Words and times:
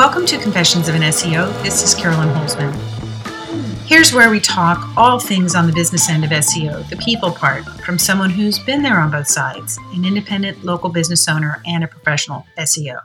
Welcome 0.00 0.24
to 0.28 0.38
Confessions 0.38 0.88
of 0.88 0.94
an 0.94 1.02
SEO. 1.02 1.62
This 1.62 1.82
is 1.82 1.94
Carolyn 1.94 2.30
Holzman. 2.30 2.74
Here's 3.84 4.14
where 4.14 4.30
we 4.30 4.40
talk 4.40 4.96
all 4.96 5.20
things 5.20 5.54
on 5.54 5.66
the 5.66 5.74
business 5.74 6.08
end 6.08 6.24
of 6.24 6.30
SEO, 6.30 6.88
the 6.88 6.96
people 6.96 7.30
part, 7.30 7.66
from 7.84 7.98
someone 7.98 8.30
who's 8.30 8.58
been 8.60 8.82
there 8.82 8.98
on 8.98 9.10
both 9.10 9.28
sides 9.28 9.78
an 9.92 10.06
independent 10.06 10.64
local 10.64 10.88
business 10.88 11.28
owner 11.28 11.60
and 11.66 11.84
a 11.84 11.86
professional 11.86 12.46
SEO. 12.56 12.98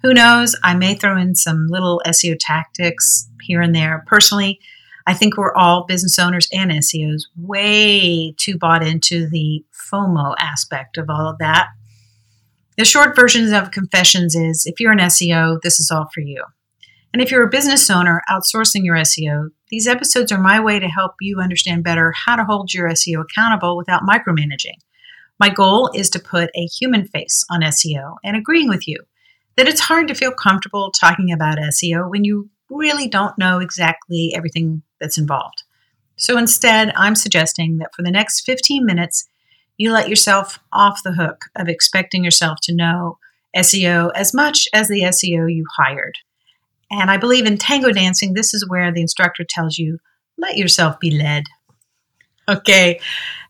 Who 0.00 0.14
knows, 0.14 0.56
I 0.64 0.74
may 0.74 0.94
throw 0.94 1.18
in 1.18 1.34
some 1.34 1.66
little 1.68 2.00
SEO 2.06 2.38
tactics 2.40 3.28
here 3.42 3.60
and 3.60 3.74
there. 3.74 4.02
Personally, 4.06 4.60
I 5.06 5.12
think 5.12 5.36
we're 5.36 5.54
all 5.54 5.84
business 5.84 6.18
owners 6.18 6.48
and 6.54 6.70
SEOs 6.70 7.24
way 7.36 8.32
too 8.38 8.56
bought 8.56 8.82
into 8.82 9.28
the 9.28 9.62
FOMO 9.92 10.36
aspect 10.38 10.96
of 10.96 11.10
all 11.10 11.28
of 11.28 11.36
that 11.36 11.68
the 12.76 12.84
short 12.84 13.14
version 13.14 13.52
of 13.54 13.70
confessions 13.70 14.34
is 14.34 14.66
if 14.66 14.80
you're 14.80 14.92
an 14.92 14.98
SEO, 14.98 15.60
this 15.62 15.78
is 15.78 15.90
all 15.90 16.08
for 16.12 16.20
you. 16.20 16.42
And 17.12 17.22
if 17.22 17.30
you're 17.30 17.44
a 17.44 17.50
business 17.50 17.88
owner 17.90 18.22
outsourcing 18.28 18.84
your 18.84 18.96
SEO, 18.96 19.50
these 19.68 19.86
episodes 19.86 20.32
are 20.32 20.40
my 20.40 20.58
way 20.58 20.80
to 20.80 20.88
help 20.88 21.12
you 21.20 21.38
understand 21.40 21.84
better 21.84 22.12
how 22.26 22.34
to 22.34 22.44
hold 22.44 22.74
your 22.74 22.90
SEO 22.90 23.22
accountable 23.22 23.76
without 23.76 24.02
micromanaging. 24.02 24.78
My 25.38 25.48
goal 25.48 25.90
is 25.94 26.10
to 26.10 26.18
put 26.18 26.50
a 26.56 26.66
human 26.66 27.06
face 27.06 27.44
on 27.50 27.60
SEO 27.60 28.16
and 28.24 28.36
agreeing 28.36 28.68
with 28.68 28.88
you 28.88 28.98
that 29.56 29.68
it's 29.68 29.80
hard 29.80 30.08
to 30.08 30.14
feel 30.14 30.32
comfortable 30.32 30.90
talking 30.90 31.32
about 31.32 31.58
SEO 31.58 32.10
when 32.10 32.24
you 32.24 32.50
really 32.68 33.06
don't 33.06 33.38
know 33.38 33.60
exactly 33.60 34.32
everything 34.34 34.82
that's 35.00 35.18
involved. 35.18 35.62
So 36.16 36.36
instead, 36.36 36.92
I'm 36.96 37.14
suggesting 37.14 37.78
that 37.78 37.94
for 37.94 38.02
the 38.02 38.10
next 38.10 38.40
15 38.42 38.84
minutes, 38.84 39.24
you 39.76 39.92
let 39.92 40.08
yourself 40.08 40.58
off 40.72 41.02
the 41.02 41.12
hook 41.12 41.46
of 41.56 41.68
expecting 41.68 42.22
yourself 42.22 42.58
to 42.62 42.74
know 42.74 43.18
SEO 43.56 44.10
as 44.14 44.32
much 44.32 44.68
as 44.72 44.88
the 44.88 45.02
SEO 45.02 45.52
you 45.52 45.64
hired. 45.76 46.18
And 46.90 47.10
I 47.10 47.16
believe 47.16 47.46
in 47.46 47.58
tango 47.58 47.90
dancing, 47.90 48.34
this 48.34 48.54
is 48.54 48.68
where 48.68 48.92
the 48.92 49.00
instructor 49.00 49.44
tells 49.48 49.78
you, 49.78 49.98
let 50.38 50.56
yourself 50.56 51.00
be 51.00 51.10
led. 51.10 51.44
Okay, 52.48 53.00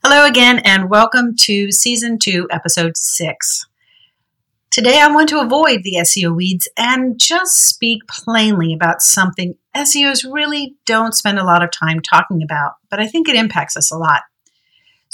hello 0.03 0.25
again, 0.25 0.61
and 0.61 0.89
welcome 0.89 1.35
to 1.41 1.71
season 1.73 2.19
two, 2.19 2.47
episode 2.51 2.97
six. 2.97 3.67
Today, 4.71 5.01
I 5.01 5.09
want 5.13 5.29
to 5.29 5.41
avoid 5.41 5.81
the 5.83 5.97
SEO 6.01 6.35
weeds 6.35 6.69
and 6.77 7.21
just 7.21 7.67
speak 7.67 8.01
plainly 8.09 8.73
about 8.73 9.03
something 9.03 9.57
SEOs 9.77 10.25
really 10.31 10.77
don't 10.87 11.15
spend 11.15 11.39
a 11.39 11.45
lot 11.45 11.63
of 11.63 11.71
time 11.71 12.01
talking 12.01 12.43
about, 12.43 12.73
but 12.91 13.01
I 13.01 13.07
think 13.07 13.29
it 13.29 13.37
impacts 13.37 13.77
us 13.77 13.91
a 13.91 13.99
lot. 13.99 14.23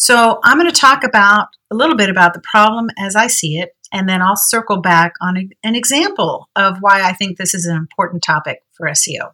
So 0.00 0.40
I'm 0.42 0.58
going 0.58 0.70
to 0.70 0.80
talk 0.80 1.04
about 1.04 1.48
a 1.70 1.74
little 1.74 1.94
bit 1.94 2.08
about 2.08 2.32
the 2.32 2.40
problem 2.40 2.88
as 2.98 3.14
I 3.14 3.26
see 3.26 3.58
it, 3.58 3.76
and 3.92 4.08
then 4.08 4.22
I'll 4.22 4.34
circle 4.34 4.80
back 4.80 5.12
on 5.20 5.36
a, 5.36 5.46
an 5.62 5.74
example 5.76 6.48
of 6.56 6.78
why 6.80 7.02
I 7.02 7.12
think 7.12 7.36
this 7.36 7.52
is 7.52 7.66
an 7.66 7.76
important 7.76 8.22
topic 8.22 8.62
for 8.72 8.88
SEO. 8.88 9.32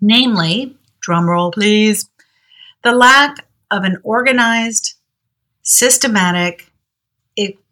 Namely, 0.00 0.76
drumroll 1.06 1.54
please, 1.54 2.10
the 2.82 2.90
lack 2.90 3.46
of 3.70 3.84
an 3.84 3.98
organized, 4.02 4.94
systematic, 5.62 6.72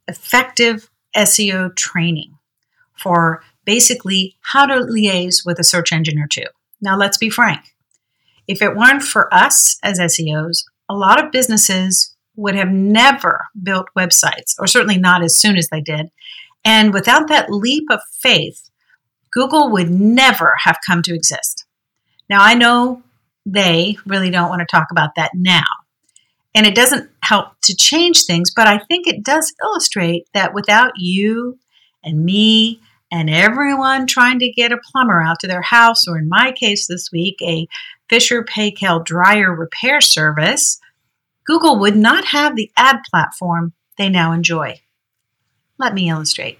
effective 0.06 0.88
SEO 1.16 1.74
training 1.74 2.36
for 2.96 3.42
basically 3.64 4.36
how 4.42 4.64
to 4.64 4.74
liaise 4.74 5.44
with 5.44 5.58
a 5.58 5.64
search 5.64 5.92
engine 5.92 6.20
or 6.20 6.28
two. 6.28 6.46
Now, 6.80 6.96
let's 6.96 7.18
be 7.18 7.30
frank. 7.30 7.74
If 8.46 8.62
it 8.62 8.76
weren't 8.76 9.02
for 9.02 9.32
us 9.34 9.78
as 9.82 9.98
SEOs, 9.98 10.64
a 10.94 10.96
lot 10.96 11.22
of 11.22 11.32
businesses 11.32 12.14
would 12.36 12.54
have 12.54 12.70
never 12.70 13.46
built 13.62 13.88
websites, 13.96 14.54
or 14.58 14.66
certainly 14.66 14.98
not 14.98 15.22
as 15.22 15.38
soon 15.38 15.56
as 15.56 15.68
they 15.68 15.80
did. 15.80 16.10
And 16.64 16.94
without 16.94 17.28
that 17.28 17.50
leap 17.50 17.84
of 17.90 18.00
faith, 18.20 18.70
Google 19.32 19.70
would 19.70 19.90
never 19.90 20.54
have 20.64 20.78
come 20.86 21.02
to 21.02 21.14
exist. 21.14 21.64
Now, 22.30 22.42
I 22.42 22.54
know 22.54 23.02
they 23.44 23.98
really 24.06 24.30
don't 24.30 24.48
want 24.48 24.60
to 24.60 24.66
talk 24.70 24.86
about 24.90 25.16
that 25.16 25.32
now. 25.34 25.64
And 26.54 26.66
it 26.66 26.76
doesn't 26.76 27.10
help 27.22 27.48
to 27.64 27.74
change 27.74 28.24
things, 28.24 28.52
but 28.54 28.68
I 28.68 28.78
think 28.78 29.06
it 29.06 29.24
does 29.24 29.52
illustrate 29.62 30.28
that 30.34 30.54
without 30.54 30.92
you 30.96 31.58
and 32.04 32.24
me 32.24 32.80
and 33.10 33.28
everyone 33.28 34.06
trying 34.06 34.38
to 34.38 34.52
get 34.52 34.72
a 34.72 34.78
plumber 34.92 35.20
out 35.20 35.40
to 35.40 35.48
their 35.48 35.62
house, 35.62 36.06
or 36.06 36.16
in 36.16 36.28
my 36.28 36.52
case 36.52 36.86
this 36.86 37.10
week, 37.12 37.36
a 37.42 37.66
Fisher 38.08 38.44
Paykel 38.44 39.04
dryer 39.04 39.54
repair 39.54 40.00
service, 40.00 40.78
Google 41.46 41.78
would 41.78 41.96
not 41.96 42.26
have 42.26 42.56
the 42.56 42.70
ad 42.76 42.98
platform 43.10 43.72
they 43.98 44.08
now 44.08 44.32
enjoy. 44.32 44.80
Let 45.78 45.94
me 45.94 46.08
illustrate. 46.08 46.58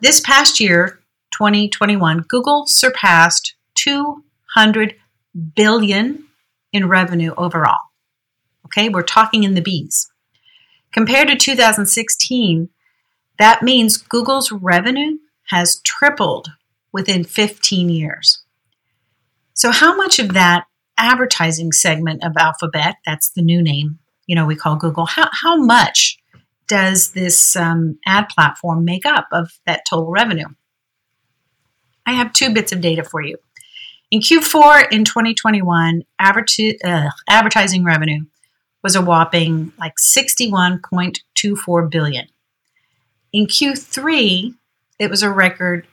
This 0.00 0.20
past 0.20 0.60
year, 0.60 1.00
2021, 1.32 2.24
Google 2.28 2.66
surpassed 2.66 3.54
200 3.74 4.94
billion 5.54 6.24
in 6.72 6.88
revenue 6.88 7.34
overall. 7.36 7.80
Okay, 8.66 8.88
we're 8.88 9.02
talking 9.02 9.44
in 9.44 9.54
the 9.54 9.60
B's. 9.60 10.10
Compared 10.92 11.28
to 11.28 11.36
2016, 11.36 12.68
that 13.38 13.62
means 13.62 13.96
Google's 13.96 14.52
revenue 14.52 15.18
has 15.48 15.80
tripled 15.80 16.50
within 16.92 17.24
15 17.24 17.88
years. 17.88 18.42
So, 19.54 19.70
how 19.70 19.96
much 19.96 20.18
of 20.18 20.34
that 20.34 20.66
advertising 21.02 21.72
segment 21.72 22.24
of 22.24 22.32
Alphabet, 22.38 22.96
that's 23.04 23.30
the 23.30 23.42
new 23.42 23.62
name, 23.62 23.98
you 24.26 24.36
know, 24.36 24.46
we 24.46 24.56
call 24.56 24.76
Google, 24.76 25.04
how, 25.04 25.28
how 25.42 25.56
much 25.56 26.16
does 26.68 27.10
this 27.10 27.56
um, 27.56 27.98
ad 28.06 28.28
platform 28.28 28.84
make 28.84 29.04
up 29.04 29.26
of 29.32 29.50
that 29.66 29.82
total 29.88 30.10
revenue? 30.10 30.48
I 32.06 32.12
have 32.12 32.32
two 32.32 32.54
bits 32.54 32.72
of 32.72 32.80
data 32.80 33.04
for 33.04 33.20
you. 33.20 33.36
In 34.10 34.20
Q4 34.20 34.92
in 34.92 35.04
2021, 35.04 36.02
uh, 36.18 37.10
advertising 37.28 37.84
revenue 37.84 38.24
was 38.82 38.94
a 38.94 39.02
whopping 39.02 39.72
like 39.78 39.94
61.24 40.00 41.90
billion. 41.90 42.26
In 43.32 43.46
Q3, 43.46 44.54
it 44.98 45.10
was 45.10 45.22
a 45.22 45.30
record 45.30 45.86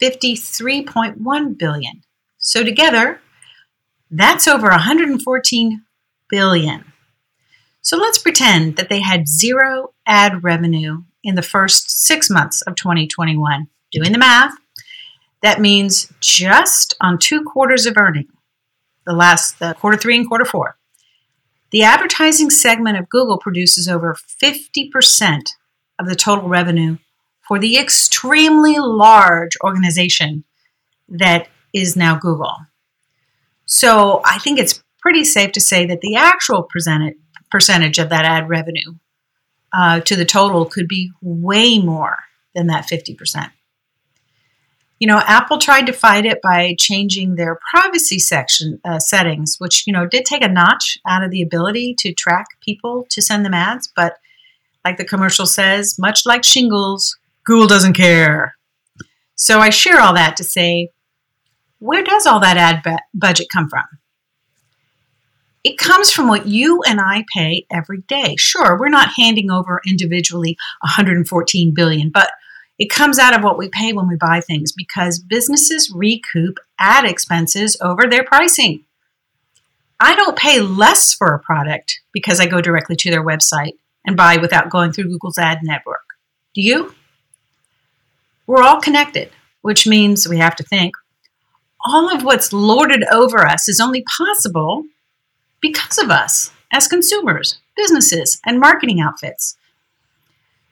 53.1 0.00 1.58
billion. 1.58 2.02
So 2.38 2.62
together, 2.64 3.20
that's 4.18 4.48
over 4.48 4.68
114 4.68 5.82
billion. 6.28 6.92
So 7.82 7.96
let's 7.96 8.18
pretend 8.18 8.76
that 8.76 8.88
they 8.88 9.00
had 9.00 9.28
zero 9.28 9.94
ad 10.06 10.42
revenue 10.42 11.04
in 11.22 11.34
the 11.34 11.42
first 11.42 11.90
six 11.90 12.28
months 12.28 12.62
of 12.62 12.74
2021. 12.74 13.68
Doing 13.92 14.12
the 14.12 14.18
math, 14.18 14.54
that 15.42 15.60
means 15.60 16.12
just 16.20 16.94
on 17.00 17.18
two 17.18 17.44
quarters 17.44 17.86
of 17.86 17.96
earning, 17.96 18.28
the 19.06 19.12
last, 19.12 19.58
the 19.60 19.74
quarter 19.74 19.96
three 19.96 20.16
and 20.16 20.26
quarter 20.26 20.44
four. 20.44 20.76
The 21.70 21.82
advertising 21.82 22.50
segment 22.50 22.98
of 22.98 23.08
Google 23.08 23.38
produces 23.38 23.88
over 23.88 24.16
50% 24.42 25.40
of 25.98 26.08
the 26.08 26.16
total 26.16 26.48
revenue 26.48 26.98
for 27.46 27.58
the 27.58 27.78
extremely 27.78 28.76
large 28.78 29.56
organization 29.62 30.44
that 31.08 31.48
is 31.72 31.96
now 31.96 32.18
Google. 32.18 32.56
So 33.66 34.22
I 34.24 34.38
think 34.38 34.58
it's 34.58 34.82
pretty 35.00 35.24
safe 35.24 35.52
to 35.52 35.60
say 35.60 35.86
that 35.86 36.00
the 36.00 36.16
actual 36.16 36.62
percentage, 36.62 37.98
of 37.98 38.10
that 38.10 38.24
ad 38.24 38.48
revenue 38.48 38.94
uh, 39.72 40.00
to 40.00 40.16
the 40.16 40.24
total 40.24 40.64
could 40.64 40.88
be 40.88 41.10
way 41.22 41.78
more 41.78 42.18
than 42.54 42.66
that 42.66 42.86
50%. 42.86 43.50
You 44.98 45.06
know, 45.06 45.18
Apple 45.18 45.58
tried 45.58 45.86
to 45.86 45.92
fight 45.92 46.24
it 46.24 46.40
by 46.42 46.74
changing 46.78 47.36
their 47.36 47.58
privacy 47.70 48.18
section 48.18 48.80
uh, 48.84 48.98
settings, 48.98 49.56
which 49.58 49.86
you 49.86 49.92
know 49.92 50.06
did 50.06 50.24
take 50.24 50.42
a 50.42 50.48
notch 50.48 50.98
out 51.06 51.22
of 51.22 51.30
the 51.30 51.42
ability 51.42 51.94
to 51.98 52.14
track 52.14 52.46
people 52.62 53.06
to 53.10 53.20
send 53.20 53.44
them 53.44 53.52
ads. 53.52 53.92
But 53.94 54.16
like 54.84 54.96
the 54.96 55.04
commercial 55.04 55.46
says, 55.46 55.98
much 55.98 56.24
like 56.24 56.44
shingles, 56.44 57.16
Google 57.44 57.66
doesn't 57.66 57.92
care. 57.92 58.56
So 59.34 59.60
I 59.60 59.68
share 59.68 60.00
all 60.00 60.14
that 60.14 60.36
to 60.38 60.44
say 60.44 60.90
where 61.78 62.02
does 62.02 62.26
all 62.26 62.40
that 62.40 62.56
ad 62.56 62.82
budget 63.14 63.48
come 63.52 63.68
from? 63.68 63.84
It 65.64 65.78
comes 65.78 66.12
from 66.12 66.28
what 66.28 66.46
you 66.46 66.82
and 66.86 67.00
I 67.00 67.24
pay 67.34 67.66
every 67.72 68.02
day. 68.02 68.36
Sure, 68.38 68.78
we're 68.78 68.88
not 68.88 69.14
handing 69.16 69.50
over 69.50 69.80
individually 69.84 70.56
114 70.82 71.74
billion, 71.74 72.10
but 72.10 72.30
it 72.78 72.90
comes 72.90 73.18
out 73.18 73.34
of 73.36 73.42
what 73.42 73.58
we 73.58 73.68
pay 73.68 73.92
when 73.92 74.06
we 74.06 74.16
buy 74.16 74.40
things 74.40 74.70
because 74.70 75.18
businesses 75.18 75.92
recoup 75.94 76.58
ad 76.78 77.04
expenses 77.04 77.76
over 77.80 78.06
their 78.06 78.22
pricing. 78.22 78.84
I 79.98 80.14
don't 80.14 80.36
pay 80.36 80.60
less 80.60 81.14
for 81.14 81.28
a 81.28 81.40
product 81.40 82.00
because 82.12 82.38
I 82.38 82.46
go 82.46 82.60
directly 82.60 82.96
to 82.96 83.10
their 83.10 83.24
website 83.24 83.72
and 84.04 84.16
buy 84.16 84.36
without 84.36 84.70
going 84.70 84.92
through 84.92 85.08
Google's 85.08 85.38
ad 85.38 85.60
network. 85.62 86.04
Do 86.54 86.60
you? 86.60 86.94
We're 88.46 88.62
all 88.62 88.80
connected, 88.80 89.30
which 89.62 89.86
means 89.86 90.28
we 90.28 90.38
have 90.38 90.54
to 90.56 90.62
think 90.62 90.94
all 91.86 92.14
of 92.14 92.22
what's 92.22 92.52
lorded 92.52 93.04
over 93.12 93.46
us 93.46 93.68
is 93.68 93.80
only 93.80 94.04
possible 94.18 94.84
because 95.60 95.98
of 95.98 96.10
us 96.10 96.50
as 96.72 96.88
consumers, 96.88 97.58
businesses, 97.76 98.40
and 98.44 98.60
marketing 98.60 99.00
outfits. 99.00 99.56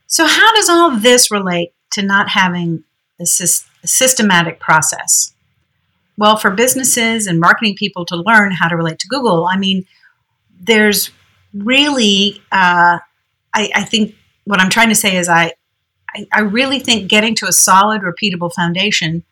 So, 0.07 0.27
how 0.27 0.55
does 0.55 0.69
all 0.69 0.97
this 0.97 1.31
relate 1.31 1.73
to 1.93 2.03
not 2.03 2.29
having 2.29 2.85
a, 3.21 3.25
a 3.25 3.87
systematic 3.87 4.61
process. 4.61 5.33
Well, 6.17 6.37
for 6.37 6.51
businesses 6.51 7.27
and 7.27 7.41
marketing 7.41 7.75
people 7.77 8.05
to 8.07 8.17
learn 8.17 8.53
how 8.53 8.69
to 8.69 8.77
relate 8.77 8.99
to 9.01 9.09
Google, 9.09 9.47
I 9.47 9.57
mean, 9.57 9.85
there's 10.61 11.11
really, 11.53 12.43
uh, 12.53 12.99
I, 13.55 13.71
I 13.75 13.85
think 13.85 14.15
what 14.45 14.61
I'm 14.61 14.71
trying 14.71 14.91
to 14.91 14.95
say 14.95 15.17
is 15.17 15.29
I, 15.29 15.53
I, 16.15 16.27
I 16.33 16.41
really 16.43 16.79
think 16.79 17.09
getting 17.09 17.35
to 17.37 17.47
a 17.47 17.53
solid, 17.53 18.03
repeatable 18.03 18.53
foundation 18.53 19.25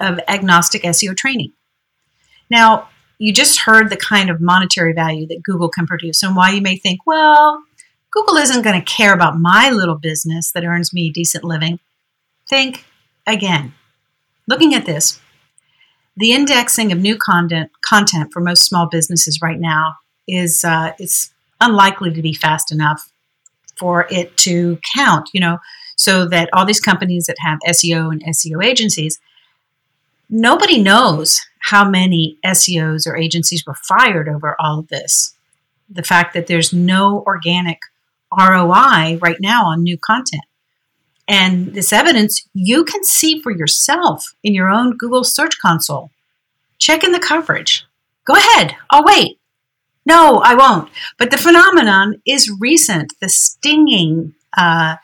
of 0.00 0.18
agnostic 0.28 0.82
SEO 0.82 1.16
training. 1.16 1.52
Now, 2.50 2.88
you 3.18 3.32
just 3.32 3.60
heard 3.60 3.90
the 3.90 3.96
kind 3.96 4.30
of 4.30 4.40
monetary 4.40 4.92
value 4.92 5.26
that 5.26 5.42
Google 5.42 5.68
can 5.68 5.86
produce 5.86 6.22
and 6.22 6.34
why 6.34 6.50
you 6.50 6.62
may 6.62 6.76
think, 6.76 7.00
well, 7.06 7.62
Google 8.10 8.36
isn't 8.36 8.62
going 8.62 8.80
to 8.80 8.84
care 8.84 9.12
about 9.12 9.38
my 9.38 9.70
little 9.70 9.98
business 9.98 10.50
that 10.52 10.64
earns 10.64 10.92
me 10.92 11.08
a 11.08 11.12
decent 11.12 11.44
living. 11.44 11.78
Think 12.48 12.84
again. 13.26 13.74
Looking 14.48 14.74
at 14.74 14.86
this, 14.86 15.20
the 16.16 16.32
indexing 16.32 16.92
of 16.92 16.98
new 16.98 17.16
content 17.16 17.70
content 17.84 18.32
for 18.32 18.40
most 18.40 18.64
small 18.64 18.88
businesses 18.88 19.40
right 19.40 19.60
now 19.60 19.96
is 20.26 20.64
uh, 20.64 20.92
it's 20.98 21.32
unlikely 21.60 22.12
to 22.12 22.22
be 22.22 22.32
fast 22.32 22.72
enough 22.72 23.12
for 23.76 24.06
it 24.10 24.36
to 24.38 24.78
count. 24.94 25.28
You 25.32 25.40
know, 25.40 25.58
so 25.96 26.26
that 26.26 26.48
all 26.52 26.66
these 26.66 26.80
companies 26.80 27.26
that 27.26 27.36
have 27.40 27.58
SEO 27.68 28.10
and 28.10 28.24
SEO 28.24 28.64
agencies, 28.64 29.20
nobody 30.30 30.82
knows 30.82 31.40
how 31.60 31.88
many 31.88 32.38
SEOs 32.44 33.06
or 33.06 33.16
agencies 33.16 33.64
were 33.66 33.74
fired 33.74 34.28
over 34.28 34.56
all 34.58 34.78
of 34.78 34.88
this. 34.88 35.36
The 35.88 36.02
fact 36.02 36.34
that 36.34 36.46
there's 36.46 36.72
no 36.72 37.22
organic 37.26 37.78
ROI 38.32 39.18
right 39.20 39.40
now 39.40 39.66
on 39.66 39.82
new 39.82 39.98
content. 39.98 40.42
And 41.28 41.74
this 41.74 41.92
evidence 41.92 42.48
you 42.54 42.84
can 42.84 43.04
see 43.04 43.40
for 43.40 43.50
yourself 43.50 44.34
in 44.42 44.54
your 44.54 44.68
own 44.68 44.96
Google 44.96 45.24
Search 45.24 45.58
Console. 45.58 46.10
Check 46.78 47.04
in 47.04 47.12
the 47.12 47.20
coverage. 47.20 47.84
Go 48.24 48.34
ahead, 48.34 48.76
I'll 48.90 49.04
wait. 49.04 49.38
No, 50.06 50.38
I 50.38 50.54
won't. 50.54 50.90
But 51.18 51.30
the 51.30 51.36
phenomenon 51.36 52.22
is 52.26 52.50
recent. 52.58 53.12
The 53.20 53.28
stinging 53.28 54.34
uh, 54.56 54.96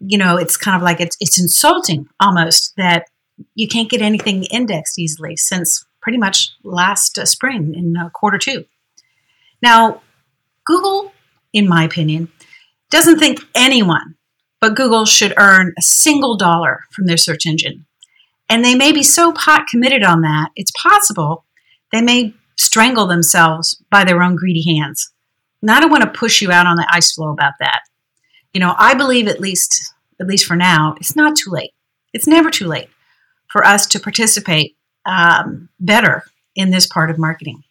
you 0.00 0.16
know, 0.16 0.36
it's 0.36 0.56
kind 0.56 0.76
of 0.76 0.82
like 0.82 1.00
it's 1.00 1.16
it's 1.20 1.40
insulting 1.40 2.08
almost 2.20 2.74
that 2.76 3.06
you 3.54 3.68
can't 3.68 3.90
get 3.90 4.02
anything 4.02 4.44
indexed 4.44 4.98
easily 4.98 5.36
since 5.36 5.84
pretty 6.00 6.18
much 6.18 6.50
last 6.62 7.18
uh, 7.18 7.24
spring 7.24 7.74
in 7.74 7.96
uh, 7.96 8.08
quarter 8.10 8.38
two. 8.38 8.64
Now, 9.62 10.02
Google, 10.64 11.12
in 11.52 11.68
my 11.68 11.84
opinion, 11.84 12.30
doesn't 12.90 13.18
think 13.18 13.40
anyone 13.54 14.16
but 14.60 14.76
Google 14.76 15.06
should 15.06 15.32
earn 15.38 15.72
a 15.78 15.82
single 15.82 16.36
dollar 16.36 16.80
from 16.90 17.06
their 17.06 17.16
search 17.16 17.46
engine. 17.46 17.86
And 18.50 18.62
they 18.62 18.74
may 18.74 18.92
be 18.92 19.02
so 19.02 19.32
pot 19.32 19.66
committed 19.70 20.02
on 20.02 20.20
that, 20.20 20.50
it's 20.54 20.72
possible 20.72 21.46
they 21.92 22.02
may 22.02 22.34
strangle 22.58 23.06
themselves 23.06 23.82
by 23.90 24.04
their 24.04 24.22
own 24.22 24.36
greedy 24.36 24.76
hands. 24.76 25.10
And 25.62 25.70
I 25.70 25.80
don't 25.80 25.90
want 25.90 26.02
to 26.02 26.18
push 26.18 26.42
you 26.42 26.52
out 26.52 26.66
on 26.66 26.76
the 26.76 26.86
ice 26.92 27.14
floe 27.14 27.32
about 27.32 27.54
that 27.60 27.80
you 28.52 28.60
know, 28.60 28.74
I 28.76 28.94
believe 28.94 29.28
at 29.28 29.40
least, 29.40 29.94
at 30.20 30.26
least 30.26 30.46
for 30.46 30.56
now, 30.56 30.94
it's 30.98 31.16
not 31.16 31.36
too 31.36 31.50
late. 31.50 31.70
It's 32.12 32.26
never 32.26 32.50
too 32.50 32.66
late 32.66 32.88
for 33.50 33.64
us 33.64 33.86
to 33.88 34.00
participate 34.00 34.76
um, 35.06 35.68
better 35.78 36.24
in 36.54 36.70
this 36.70 36.86
part 36.86 37.10
of 37.10 37.18
marketing. 37.18 37.62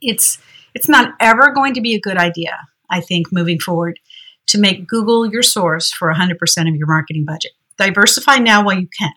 It's 0.00 0.38
it's 0.74 0.88
not 0.88 1.14
ever 1.20 1.52
going 1.52 1.74
to 1.74 1.80
be 1.80 1.94
a 1.94 2.00
good 2.00 2.16
idea, 2.16 2.58
I 2.90 3.00
think, 3.00 3.32
moving 3.32 3.60
forward, 3.60 4.00
to 4.46 4.58
make 4.58 4.88
Google 4.88 5.24
your 5.24 5.42
source 5.42 5.92
for 5.92 6.12
100% 6.12 6.32
of 6.68 6.74
your 6.74 6.88
marketing 6.88 7.24
budget. 7.24 7.52
Diversify 7.78 8.36
now 8.38 8.64
while 8.64 8.78
you 8.78 8.88
can. 8.98 9.12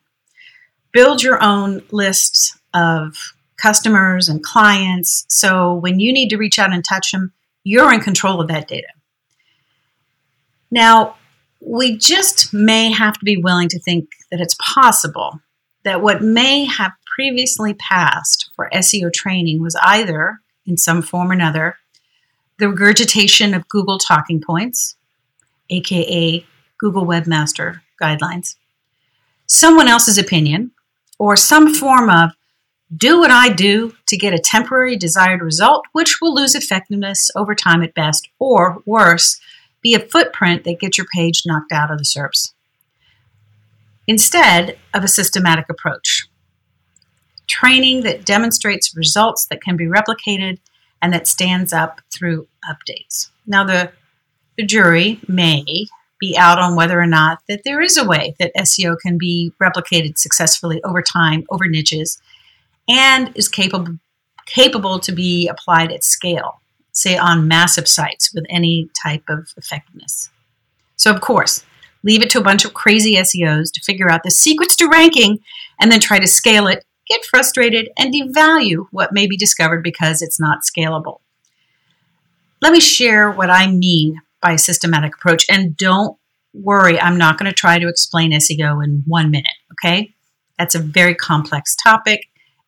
Build 0.94 1.24
your 1.24 1.44
own 1.44 1.81
lists 1.92 2.57
of 2.75 3.15
customers 3.57 4.30
and 4.30 4.44
clients 4.44 5.25
so 5.30 5.74
when 5.74 6.00
you 6.00 6.13
need 6.13 6.30
to 6.30 6.38
reach 6.38 6.60
out 6.60 6.71
and 6.71 6.86
touch 6.86 7.12
them, 7.12 7.33
you're 7.63 7.92
in 7.92 8.00
control 8.00 8.39
of 8.39 8.48
that 8.48 8.68
data. 8.68 8.88
Now, 10.69 11.15
we 11.60 11.98
just 11.98 12.53
may 12.53 12.92
have 12.92 13.15
to 13.15 13.25
be 13.25 13.38
willing 13.38 13.68
to 13.69 13.80
think 13.80 14.10
that 14.30 14.39
it's 14.39 14.56
possible 14.62 15.39
that 15.88 16.01
what 16.01 16.22
may 16.22 16.66
have 16.66 16.92
previously 17.16 17.74
passed 17.74 18.51
for 18.57 18.69
SEO 18.74 19.12
training 19.12 19.62
was 19.62 19.74
either, 19.81 20.42
in 20.66 20.78
some 20.78 21.01
form 21.01 21.31
or 21.31 21.34
another, 21.34 21.78
the 22.60 22.68
regurgitation 22.68 23.54
of 23.54 23.69
Google 23.69 23.98
talking 23.98 24.42
points, 24.42 24.98
aka 25.69 26.45
Google 26.78 27.06
Webmaster 27.06 27.80
guidelines, 28.01 28.56
someone 29.45 29.88
else's 29.88 30.18
opinion, 30.18 30.72
or 31.19 31.38
some 31.38 31.74
form 31.74 32.10
of 32.10 32.31
do 32.98 33.18
what 33.19 33.31
I 33.31 33.48
do 33.48 33.95
to 34.07 34.18
get 34.18 34.34
a 34.34 34.39
temporary 34.39 34.98
desired 34.98 35.42
result, 35.42 35.86
which 35.94 36.19
will 36.22 36.36
lose 36.36 36.54
effectiveness 36.54 37.31
over 37.34 37.56
time 37.56 37.81
at 37.81 37.94
best, 37.94 38.28
or 38.39 38.84
worse, 38.86 39.39
be 39.81 39.94
a 39.94 40.00
footprint 40.00 40.66
that 40.66 40.81
gets 40.81 40.98
your 40.98 41.07
page 41.16 41.44
knocked 41.45 41.72
out 41.72 41.92
of 41.92 41.98
the 41.98 42.04
SERPs 42.04 42.51
instead 44.07 44.77
of 44.94 45.04
a 45.04 45.07
systematic 45.07 45.65
approach. 45.69 46.27
Training 47.48 48.04
that 48.04 48.25
demonstrates 48.25 48.95
results 48.95 49.45
that 49.48 49.62
can 49.62 49.77
be 49.77 49.86
replicated 49.86 50.59
and 51.01 51.13
that 51.13 51.27
stands 51.27 51.74
up 51.74 52.01
through 52.12 52.48
updates. 52.65 53.30
Now, 53.45 53.63
the, 53.63 53.92
the 54.57 54.65
jury 54.65 55.19
may 55.27 55.63
be 56.19 56.36
out 56.38 56.57
on 56.57 56.75
whether 56.75 57.00
or 57.00 57.06
not 57.06 57.39
that 57.48 57.62
there 57.63 57.81
is 57.81 57.98
a 57.98 58.06
way 58.06 58.36
that 58.39 58.56
SEO 58.57 58.98
can 59.00 59.18
be 59.18 59.54
replicated 59.62 60.18
successfully 60.18 60.81
over 60.83 61.01
time, 61.01 61.44
over 61.50 61.68
niches, 61.68 62.19
and 62.89 63.31
is 63.36 63.48
capable 63.48 64.00
capable 64.48 64.98
to 64.98 65.12
be 65.12 65.45
applied 65.50 65.92
at 65.92 66.06
scale 66.06 66.62
say, 66.98 67.15
on 67.15 67.48
massive 67.48 67.88
sites 67.88 68.33
with 68.33 68.45
any 68.50 68.89
type 69.01 69.24
of 69.30 69.53
effectiveness. 69.56 70.30
So, 70.95 71.13
of 71.13 71.21
course, 71.21 71.63
leave 72.04 72.22
it 72.22 72.30
to 72.32 72.40
a 72.40 72.44
bunch 72.44 72.66
of 72.66 72.74
crazy 72.74 73.16
SEOs 73.16 73.72
to 73.74 73.82
figure 73.82 74.10
out 74.10 74.24
the 74.24 74.32
secrets 74.32 74.76
to 74.78 74.88
ranking 74.88 75.40
and 75.80 75.92
then 75.92 76.00
try 76.00 76.20
to 76.20 76.28
scale 76.28 76.68
it, 76.68 76.86
get 77.08 77.26
frustrated, 77.26 77.90
and 77.98 78.14
devalue 78.14 78.86
what 78.92 79.14
may 79.14 79.28
be 79.28 79.38
discovered 79.38 79.84
because 79.84 80.22
it's 80.22 80.40
not 80.40 80.60
scalable. 80.64 81.20
Let 82.62 82.74
me 82.74 82.80
share 82.80 83.32
what 83.32 83.50
I 83.50 83.68
mean 83.68 84.22
by 84.42 84.54
a 84.54 84.58
systematic 84.58 85.16
approach, 85.16 85.46
and 85.50 85.75
don't 85.77 86.18
worry, 86.54 87.00
I'm 87.00 87.18
not 87.18 87.38
going 87.38 87.50
to 87.50 87.56
try 87.56 87.80
to 87.80 87.88
explain 87.88 88.32
SEO 88.32 88.84
in 88.84 89.04
one 89.06 89.32
minute, 89.32 89.54
okay? 89.74 90.13
That's 90.58 90.75
a 90.75 90.80
very 90.80 91.13
complex 91.13 91.75
topic, 91.75 92.22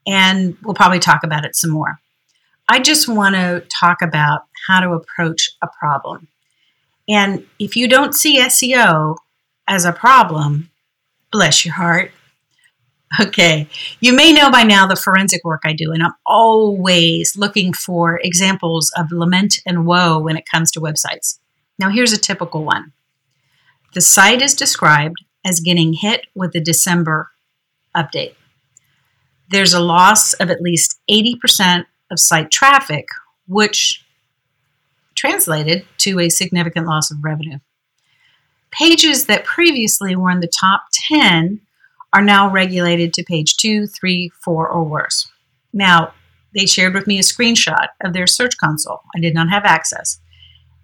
and 0.06 0.58
we'll 0.64 0.76
probably 0.76 1.00
talk 1.00 1.24
about 1.24 1.46
it 1.46 1.56
some 1.56 1.72
more. 1.72 2.00
I 2.68 2.80
just 2.80 3.08
want 3.08 3.36
to 3.36 3.64
talk 3.68 4.02
about 4.04 4.46
how 4.68 4.80
to 4.80 4.92
approach 4.92 5.50
a 5.62 5.68
problem. 5.68 6.28
And 7.10 7.46
if 7.58 7.76
you 7.76 7.88
don't 7.88 8.14
see 8.14 8.40
SEO 8.40 9.18
as 9.68 9.84
a 9.84 9.92
problem, 9.92 10.70
bless 11.32 11.66
your 11.66 11.74
heart. 11.76 12.12
Okay, 13.20 13.68
you 14.00 14.14
may 14.14 14.32
know 14.32 14.52
by 14.52 14.62
now 14.62 14.86
the 14.86 14.96
forensic 14.96 15.44
work 15.44 15.62
I 15.66 15.74
do, 15.74 15.92
and 15.92 16.04
I'm 16.04 16.14
always 16.28 17.36
looking 17.36 17.74
for 17.74 18.20
examples 18.24 18.92
of 18.96 19.12
lament 19.12 19.62
and 19.66 19.88
woe 19.88 20.20
when 20.20 20.38
it 20.38 20.44
comes 20.46 20.70
to 20.74 20.80
websites. 20.80 21.40
Now, 21.80 21.90
here's 21.90 22.14
a 22.14 22.20
typical 22.20 22.64
one 22.64 22.94
the 23.96 24.02
site 24.02 24.44
is 24.44 24.54
described 24.54 25.16
as 25.44 25.60
getting 25.60 25.94
hit 25.94 26.28
with 26.36 26.54
the 26.54 26.62
December 26.62 27.32
update. 27.98 28.36
There's 29.50 29.74
a 29.74 29.80
loss 29.80 30.34
of 30.34 30.52
at 30.52 30.62
least 30.62 31.00
80% 31.10 31.86
of 32.12 32.20
site 32.20 32.52
traffic, 32.52 33.08
which 33.48 34.06
translated 35.20 35.86
to 35.98 36.20
a 36.20 36.30
significant 36.30 36.88
loss 36.88 37.12
of 37.12 37.24
revenue. 37.24 37.60
Pages 38.72 39.26
that 39.26 39.44
previously 39.44 40.16
were 40.16 40.32
in 40.32 40.40
the 40.40 40.48
top 40.48 40.84
10 41.10 41.60
are 42.14 42.22
now 42.22 42.50
regulated 42.50 43.14
to 43.14 43.24
page 43.24 43.58
2, 43.58 43.88
3, 43.88 44.32
4, 44.44 44.68
or 44.68 44.84
worse. 44.84 45.30
Now, 45.74 46.14
they 46.56 46.66
shared 46.66 46.94
with 46.94 47.06
me 47.06 47.20
a 47.20 47.24
screenshot 47.24 47.88
of 48.04 48.14
their 48.14 48.28
search 48.28 48.58
console. 48.58 49.02
I 49.16 49.20
did 49.20 49.34
not 49.34 49.50
have 49.50 49.66
access. 49.66 50.20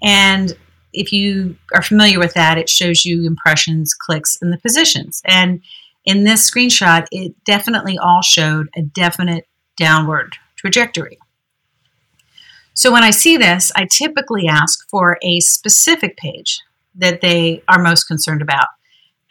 And 0.04 0.56
if 0.94 1.12
you 1.12 1.58
are 1.74 1.82
familiar 1.82 2.20
with 2.20 2.34
that, 2.34 2.58
it 2.58 2.70
shows 2.70 3.06
you 3.06 3.25
impressions, 3.25 3.94
clicks, 3.94 4.38
and 4.42 4.51
the 4.51 4.58
positions. 4.58 5.22
And 5.25 5.62
in 6.06 6.24
this 6.24 6.50
screenshot, 6.50 7.08
it 7.12 7.34
definitely 7.46 7.98
all 7.98 8.22
showed 8.22 8.68
a 8.75 8.82
definite 8.82 9.48
downward 9.77 10.36
trajectory. 10.56 11.18
So 12.75 12.91
when 12.91 13.03
I 13.03 13.12
see 13.12 13.38
this, 13.38 13.72
I 13.75 13.88
typically 13.89 14.48
ask 14.48 14.88
for 14.89 15.17
a 15.24 15.39
specific 15.39 16.17
page 16.17 16.60
that 16.96 17.22
they 17.22 17.63
are 17.70 17.82
most 17.82 18.03
concerned 18.03 18.41
about 18.41 18.67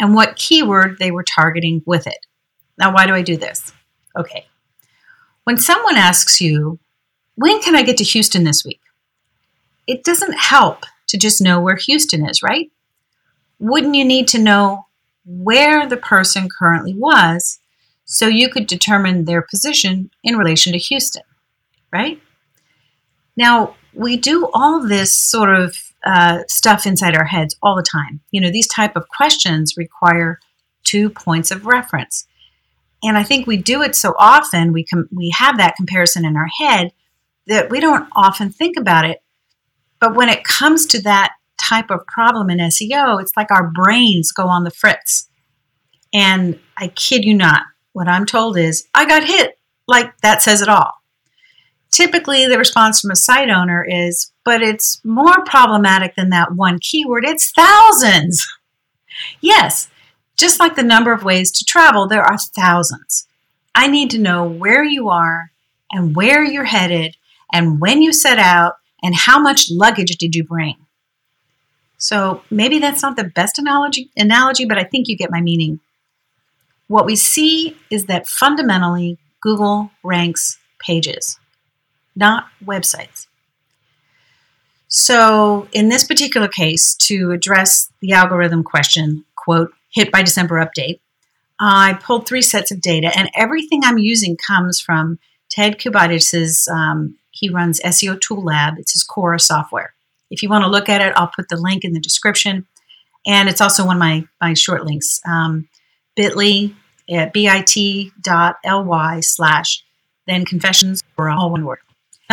and 0.01 0.15
what 0.15 0.37
keyword 0.37 0.97
they 0.99 1.11
were 1.11 1.25
targeting 1.25 1.83
with 1.87 2.07
it. 2.07 2.27
Now, 2.79 2.93
why 2.93 3.07
do 3.07 3.15
I 3.15 3.23
do 3.23 3.37
this? 3.37 3.73
Okay. 4.19 4.47
When 5.45 5.59
someone 5.59 5.97
asks 5.97 6.41
you, 6.41 6.79
when 7.37 7.61
can 7.61 7.77
I 7.77 7.83
get 7.83 7.99
to 7.99 8.05
Houston 8.05 8.45
this 8.45 8.65
week? 8.65 8.81
It 9.87 10.05
doesn't 10.05 10.39
help 10.39 10.85
to 11.09 11.19
just 11.19 11.43
know 11.43 11.61
where 11.61 11.77
Houston 11.77 12.27
is, 12.27 12.43
right? 12.43 12.71
Wouldn't 13.59 13.95
you 13.95 14.07
need 14.07 14.27
to 14.29 14.39
know 14.39 14.87
where 15.27 15.87
the 15.87 15.99
person 15.99 16.49
currently 16.59 16.95
was 16.95 17.61
so 18.07 18.27
you 18.27 18.49
could 18.49 18.67
determine 18.67 19.27
their 19.27 19.43
position 19.43 20.11
in 20.23 20.39
relation 20.39 20.73
to 20.73 20.79
Houston, 20.79 21.23
right? 21.93 22.21
Now, 23.37 23.77
we 23.93 24.17
do 24.17 24.49
all 24.53 24.87
this 24.87 25.17
sort 25.17 25.55
of 25.55 25.77
uh, 26.05 26.41
stuff 26.49 26.87
inside 26.87 27.17
our 27.17 27.25
heads 27.25 27.57
all 27.63 27.77
the 27.77 27.83
time. 27.83 28.21
You 28.31 28.41
know, 28.41 28.51
these 28.51 28.69
type 28.69 28.97
of 28.97 29.09
questions 29.09 29.75
require 29.77 30.39
two 30.85 31.11
points 31.11 31.51
of 31.51 31.67
reference. 31.67 32.27
And 33.03 33.19
I 33.19 33.23
think 33.23 33.47
we 33.47 33.57
do 33.57 33.83
it 33.83 33.95
so 33.95 34.15
often, 34.19 34.73
we, 34.73 34.85
com- 34.85 35.09
we 35.13 35.33
have 35.37 35.59
that 35.59 35.77
comparison 35.77 36.25
in 36.25 36.37
our 36.37 36.49
head 36.59 36.93
that 37.47 37.71
we 37.71 37.81
don't 37.81 38.09
often 38.15 38.51
think 38.51 38.77
about 38.79 39.05
it. 39.05 39.19
But 40.01 40.15
when 40.15 40.29
it 40.29 40.45
comes 40.45 40.87
to 40.87 41.03
that 41.03 41.33
type 41.59 41.91
of 41.91 42.07
problem 42.07 42.51
in 42.51 42.59
SEO, 42.59 43.21
it's 43.21 43.37
like 43.37 43.51
our 43.51 43.71
brains 43.71 44.33
go 44.33 44.47
on 44.47 44.65
the 44.65 44.71
fritz. 44.71 45.29
And 46.13 46.59
I 46.77 46.89
kid 46.89 47.25
you 47.25 47.35
not, 47.35 47.63
what 47.93 48.09
I'm 48.09 48.27
told 48.27 48.57
is, 48.57 48.87
I 48.95 49.07
got 49.07 49.25
hit. 49.25 49.59
Like 49.87 50.17
that 50.19 50.43
says 50.43 50.63
it 50.63 50.69
all. 50.69 50.93
Typically, 51.95 52.47
the 52.47 52.59
response 52.59 53.01
from 53.01 53.13
a 53.13 53.17
site 53.17 53.51
owner 53.51 53.87
is, 53.89 54.33
but 54.45 54.63
it's 54.63 55.01
more 55.05 55.45
problematic 55.45 56.17
than 56.17 56.31
that 56.31 56.57
one 56.57 56.81
keyword. 56.81 57.25
It's 57.25 57.53
thousands. 57.53 58.49
Yes, 59.41 59.89
just 60.37 60.59
like 60.59 60.75
the 60.75 60.83
number 60.83 61.13
of 61.13 61.23
ways 61.23 61.53
to 61.53 61.65
travel, 61.65 62.09
there 62.09 62.25
are 62.25 62.37
thousands. 62.37 63.29
I 63.77 63.87
need 63.87 64.11
to 64.11 64.19
know 64.19 64.43
where 64.43 64.83
you 64.83 65.09
are 65.09 65.53
and 65.93 66.17
where 66.17 66.43
you're 66.43 66.65
headed 66.65 67.17
and 67.53 67.81
when 67.81 68.03
you 68.03 68.13
set 68.13 68.41
out 68.41 68.75
and 69.05 69.15
how 69.15 69.39
much 69.39 69.71
luggage 69.71 70.17
did 70.17 70.35
you 70.35 70.43
bring. 70.43 70.75
So 71.99 72.43
maybe 72.51 72.81
that's 72.81 73.03
not 73.03 73.17
the 73.17 73.31
best 73.37 73.57
analogy, 73.57 74.11
analogy, 74.17 74.65
but 74.65 74.79
I 74.79 74.85
think 74.85 75.07
you 75.07 75.17
get 75.17 75.31
my 75.31 75.41
meaning. 75.41 75.79
What 76.89 77.07
we 77.07 77.15
see 77.15 77.77
is 77.89 78.07
that 78.07 78.27
fundamentally 78.27 79.17
Google 79.41 79.93
ranks 80.03 80.59
pages, 80.81 81.39
not 82.17 82.47
websites. 82.65 83.27
So, 84.89 85.67
in 85.73 85.89
this 85.89 86.05
particular 86.05 86.47
case, 86.47 86.95
to 87.03 87.33
address 87.33 87.91
the 88.01 88.13
algorithm 88.13 88.63
question, 88.63 89.25
quote, 89.35 89.73
hit 89.91 90.13
by 90.13 90.23
December 90.23 90.65
update, 90.65 91.01
I 91.59 91.99
pulled 92.03 92.27
three 92.27 92.43
sets 92.43 92.71
of 92.71 92.81
data, 92.81 93.11
and 93.17 93.29
everything 93.35 93.83
I'm 93.85 93.99
using 93.99 94.37
comes 94.37 94.81
from 94.81 95.19
Ted 95.51 95.79
Kubaitis' 95.79 96.69
um, 96.69 97.17
he 97.35 97.49
runs 97.49 97.81
SEO 97.81 98.21
Tool 98.21 98.43
Lab. 98.45 98.75
It's 98.79 98.93
his 98.93 99.03
Cora 99.03 99.41
software. 99.41 99.95
If 100.31 100.43
you 100.43 100.49
want 100.49 100.65
to 100.65 100.71
look 100.71 100.89
at 100.89 101.01
it, 101.01 101.13
I'll 101.17 101.31
put 101.35 101.49
the 101.49 101.57
link 101.57 101.85
in 101.85 101.93
the 101.93 102.01
description. 102.01 102.67
And 103.27 103.49
it's 103.49 103.61
also 103.61 103.85
one 103.85 103.97
of 103.97 104.01
my, 104.01 104.25
my 104.41 104.55
short 104.55 104.85
links. 104.85 105.21
Um, 105.27 105.69
bit.ly 106.15 106.75
at 107.11 107.33
bit.ly 107.33 109.21
slash 109.21 109.85
then 110.27 110.45
confessions 110.45 111.03
or 111.19 111.29
all 111.29 111.51
one 111.51 111.65
word. 111.65 111.81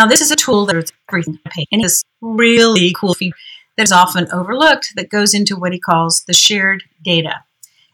Now, 0.01 0.07
this 0.07 0.21
is 0.21 0.31
a 0.31 0.35
tool 0.35 0.65
that 0.65 0.75
is 0.75 0.91
everything 1.09 1.37
to 1.37 1.49
pay. 1.51 1.67
And 1.71 1.85
it's 1.85 2.03
really 2.21 2.91
cool 2.99 3.13
feature 3.13 3.37
that 3.77 3.83
is 3.83 3.91
often 3.91 4.27
overlooked 4.33 4.93
that 4.95 5.11
goes 5.11 5.35
into 5.35 5.55
what 5.55 5.73
he 5.73 5.79
calls 5.79 6.23
the 6.25 6.33
shared 6.33 6.85
data. 7.03 7.43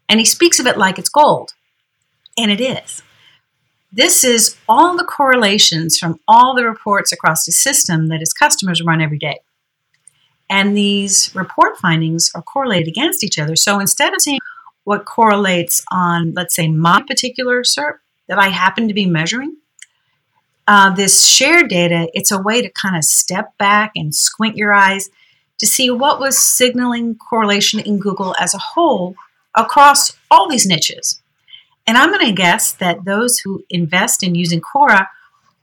And 0.08 0.18
he 0.18 0.26
speaks 0.26 0.58
of 0.58 0.68
it 0.68 0.78
like 0.78 0.98
it's 0.98 1.10
gold. 1.10 1.52
And 2.38 2.50
it 2.50 2.62
is. 2.62 3.02
This 3.92 4.24
is 4.24 4.56
all 4.70 4.96
the 4.96 5.04
correlations 5.04 5.98
from 5.98 6.18
all 6.30 6.56
the 6.56 6.64
reports 6.64 7.12
across 7.12 7.46
the 7.46 7.52
system 7.52 8.08
that 8.08 8.22
his 8.22 8.32
customers 8.32 8.82
run 8.82 9.02
every 9.02 9.20
day. 9.20 9.42
And 10.50 10.78
these 10.78 11.36
report 11.36 11.78
findings 11.78 12.32
are 12.34 12.42
correlated 12.42 12.88
against 12.88 13.22
each 13.22 13.38
other. 13.38 13.58
So 13.58 13.82
instead 13.82 14.14
of 14.14 14.22
seeing 14.22 14.40
what 14.86 15.04
correlates 15.04 15.84
on, 15.92 16.32
let's 16.38 16.56
say, 16.56 16.70
my 16.70 17.04
particular 17.06 17.64
SERP 17.64 17.96
that 18.30 18.40
I 18.40 18.48
happen 18.48 18.88
to 18.88 18.94
be 18.94 19.06
measuring, 19.06 19.58
uh, 20.68 20.94
this 20.94 21.26
shared 21.26 21.70
data, 21.70 22.10
it's 22.14 22.32
a 22.32 22.42
way 22.42 22.62
to 22.62 22.70
kind 22.70 22.98
of 22.98 23.04
step 23.04 23.58
back 23.58 23.92
and 23.96 24.14
squint 24.14 24.58
your 24.58 24.74
eyes 24.74 25.10
to 25.60 25.66
see 25.66 25.90
what 25.90 26.20
was 26.20 26.38
signaling 26.38 27.16
correlation 27.16 27.80
in 27.80 28.00
Google 28.00 28.36
as 28.40 28.54
a 28.54 28.60
whole 28.60 29.16
across 29.56 30.16
all 30.30 30.50
these 30.50 30.66
niches. 30.66 31.22
And 31.88 31.98
I'm 31.98 32.12
going 32.12 32.26
to 32.26 32.34
guess 32.34 32.74
that 32.74 33.06
those 33.06 33.40
who 33.40 33.64
invest 33.70 34.22
in 34.22 34.36
using 34.36 34.62
Cora 34.62 35.10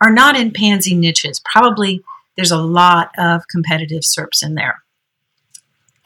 are 0.01 0.11
not 0.11 0.37
in 0.37 0.53
pansy 0.53 0.95
niches. 0.95 1.41
Probably 1.45 2.03
there's 2.37 2.51
a 2.51 2.61
lot 2.61 3.11
of 3.19 3.47
competitive 3.49 4.03
SERPs 4.03 4.43
in 4.43 4.55
there. 4.55 4.83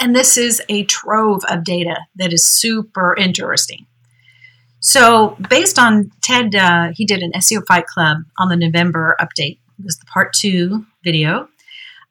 And 0.01 0.15
this 0.15 0.37
is 0.37 0.63
a 0.69 0.85
trove 0.85 1.43
of 1.49 1.65
data 1.65 1.97
that 2.17 2.33
is 2.33 2.47
super 2.47 3.17
interesting. 3.17 3.87
So, 4.81 5.37
based 5.49 5.79
on 5.79 6.11
Ted, 6.23 6.55
uh, 6.55 6.91
he 6.95 7.05
did 7.05 7.23
an 7.23 7.33
SEO 7.33 7.67
Fight 7.67 7.87
Club 7.87 8.19
on 8.39 8.49
the 8.49 8.57
November 8.57 9.17
update. 9.21 9.59
It 9.79 9.85
was 9.85 9.99
the 9.99 10.07
part 10.07 10.33
two 10.33 10.87
video. 11.05 11.49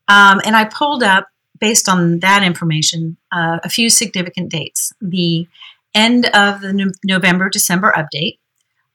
Um, 0.07 0.41
and 0.45 0.55
I 0.55 0.65
pulled 0.65 1.03
up, 1.03 1.27
based 1.59 1.89
on 1.89 2.19
that 2.19 2.43
information, 2.43 3.17
uh, 3.31 3.59
a 3.63 3.69
few 3.69 3.89
significant 3.89 4.51
dates. 4.51 4.93
The 5.01 5.47
end 5.95 6.25
of 6.27 6.61
the 6.61 6.93
November 7.03 7.49
December 7.49 7.93
update, 7.97 8.37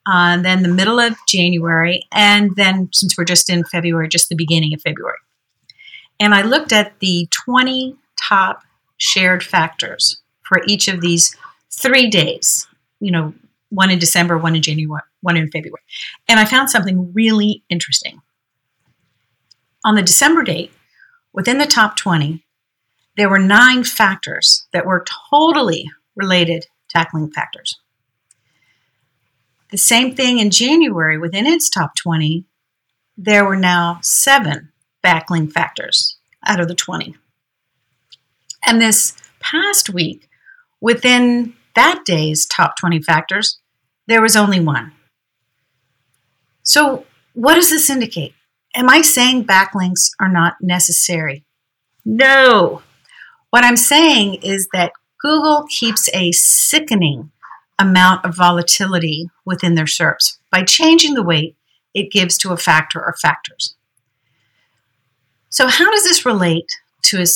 uh, 0.07 0.41
then 0.41 0.62
the 0.62 0.69
middle 0.69 1.00
of 1.00 1.17
January, 1.26 2.07
and 2.12 2.55
then 2.57 2.88
since 2.93 3.17
we're 3.17 3.25
just 3.25 3.50
in 3.50 3.64
February, 3.64 4.09
just 4.09 4.29
the 4.29 4.37
beginning 4.37 4.75
of 4.75 4.83
February. 4.83 5.19
And 6.21 6.35
I 6.35 6.43
looked 6.43 6.73
at 6.73 6.99
the 7.00 7.29
20 7.47 7.97
top 8.17 8.62
shared 8.97 9.43
factors 9.43 10.21
for 10.43 10.62
each 10.67 10.87
of 10.87 11.00
these 11.00 11.37
three 11.71 12.09
days, 12.09 12.69
you 13.00 13.11
know, 13.11 13.35
one 13.73 13.91
in 13.91 13.99
December, 13.99 14.37
one 14.37 14.55
in 14.55 14.62
January, 14.62 15.02
one 15.23 15.37
in 15.37 15.50
February. 15.50 15.83
And 16.29 16.38
I 16.38 16.45
found 16.45 16.69
something 16.69 17.12
really 17.14 17.64
interesting. 17.71 18.21
On 19.85 19.95
the 19.95 20.02
December 20.02 20.43
date, 20.43 20.71
within 21.33 21.59
the 21.59 21.67
top 21.67 21.97
20, 21.97 22.45
there 23.17 23.31
were 23.31 23.38
nine 23.38 23.83
factors 23.83 24.67
that 24.73 24.85
were 24.85 25.05
totally 25.31 25.91
related 26.14 26.67
backlink 26.95 27.33
factors. 27.33 27.79
The 29.71 29.79
same 29.79 30.14
thing 30.14 30.38
in 30.38 30.50
January 30.50 31.17
within 31.17 31.47
its 31.47 31.71
top 31.71 31.97
20, 31.97 32.45
there 33.17 33.45
were 33.45 33.57
now 33.57 34.00
seven 34.02 34.71
backlink 35.02 35.52
factors 35.52 36.19
out 36.47 36.61
of 36.61 36.69
the 36.69 36.75
20. 36.75 37.17
And 38.67 38.81
this 38.81 39.17
past 39.41 39.88
week, 39.88 40.29
within 40.83 41.55
that 41.75 42.02
day's 42.05 42.45
top 42.45 42.76
20 42.76 43.00
factors, 43.00 43.62
there 44.06 44.23
was 44.23 44.37
only 44.37 44.61
one. 44.61 44.92
So, 46.62 47.04
what 47.35 47.54
does 47.54 47.71
this 47.71 47.90
indicate? 47.90 48.35
Am 48.75 48.88
I 48.88 49.02
saying 49.02 49.47
backlinks 49.47 50.11
are 50.21 50.28
not 50.28 50.54
necessary? 50.61 51.44
No. 52.04 52.82
What 53.50 53.64
I'm 53.64 53.76
saying 53.76 54.37
is 54.42 54.68
that 54.73 54.92
Google 55.21 55.66
keeps 55.68 56.09
a 56.14 56.32
sickening 56.32 57.30
amount 57.78 58.25
of 58.25 58.37
volatility 58.37 59.28
within 59.44 59.75
their 59.75 59.87
SERPs 59.87 60.38
by 60.50 60.62
changing 60.62 61.14
the 61.14 61.23
weight 61.23 61.56
it 61.94 62.11
gives 62.11 62.38
to 62.38 62.52
a 62.52 62.56
factor 62.56 63.00
or 63.00 63.14
factors. 63.21 63.75
So, 65.49 65.66
how 65.66 65.90
does 65.90 66.04
this 66.04 66.25
relate 66.25 66.71
to 67.02 67.18
a 67.18 67.26